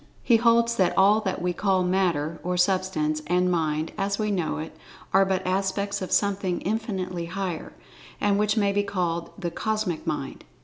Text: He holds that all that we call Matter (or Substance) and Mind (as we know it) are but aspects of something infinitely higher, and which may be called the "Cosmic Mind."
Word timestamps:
He 0.23 0.37
holds 0.37 0.77
that 0.77 0.97
all 0.97 1.21
that 1.21 1.43
we 1.43 1.53
call 1.53 1.83
Matter 1.83 2.39
(or 2.43 2.57
Substance) 2.57 3.21
and 3.27 3.51
Mind 3.51 3.91
(as 3.99 4.17
we 4.17 4.31
know 4.31 4.57
it) 4.57 4.75
are 5.13 5.25
but 5.25 5.45
aspects 5.45 6.01
of 6.01 6.11
something 6.11 6.59
infinitely 6.61 7.25
higher, 7.27 7.73
and 8.19 8.39
which 8.39 8.57
may 8.57 8.71
be 8.71 8.81
called 8.81 9.29
the 9.37 9.51
"Cosmic 9.51 10.07
Mind." 10.07 10.43